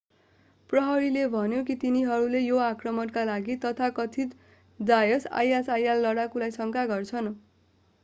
प्रहरीले 0.69 1.25
भन्यो 1.33 1.59
कि 1.67 1.75
तिनीहरूले 1.83 2.41
यो 2.41 2.57
आक्रमणका 2.69 3.25
लागि 3.25 3.59
तथाकथित 3.67 4.35
डाएस 4.79 5.31
isil 5.45 6.05
लडाकुलाई 6.05 6.59
शङ्का 6.59 6.85
गर्छन्। 6.87 7.33